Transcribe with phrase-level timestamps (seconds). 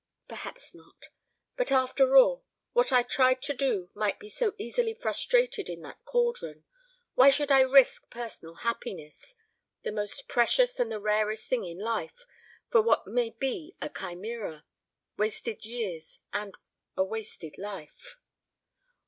[0.27, 1.09] "Perhaps not.
[1.55, 6.03] But, after all, what I tried to do might be so easily frustrated in that
[6.05, 6.63] cauldron
[7.13, 9.35] why should I risk personal happiness
[9.83, 12.25] the most precious and the rarest thing in life,
[12.71, 14.65] for what may be a chimera
[15.17, 16.55] wasted years and
[16.97, 18.17] a wasted life.